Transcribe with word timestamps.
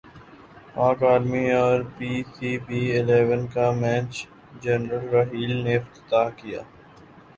پاک 0.73 0.99
ارمی 1.13 1.45
اور 1.63 1.79
P 1.95 2.11
C 2.33 2.51
B 2.65 2.81
eleven 2.97 3.41
کا 3.53 3.65
میچ 3.81 4.11
جنرل 4.61 5.05
راحیل 5.13 5.51
نے 5.63 5.73
افتتاح 5.77 6.27
کیا 6.39 6.61